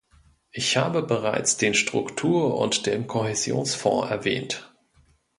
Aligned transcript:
Ich 0.49 0.77
habe 0.77 1.03
bereits 1.03 1.57
den 1.57 1.75
Struktur- 1.75 2.57
und 2.57 2.87
den 2.87 3.05
Kohäsionsfonds 3.05 4.09
erwähnt. 4.09 4.73